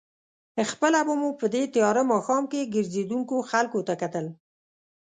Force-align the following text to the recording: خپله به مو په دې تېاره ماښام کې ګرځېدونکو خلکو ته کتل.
خپله 0.71 0.99
به 1.07 1.13
مو 1.21 1.29
په 1.39 1.45
دې 1.53 1.63
تېاره 1.73 2.03
ماښام 2.11 2.43
کې 2.51 2.71
ګرځېدونکو 2.75 3.35
خلکو 3.49 3.79
ته 3.87 3.93
کتل. 4.01 4.25